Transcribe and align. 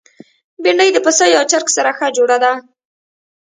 بېنډۍ 0.63 0.89
د 0.93 0.97
پسه 1.05 1.25
یا 1.35 1.41
چرګ 1.51 1.67
سره 1.75 1.91
ښه 1.97 2.07
جوړه 2.17 2.37
ده 2.43 2.51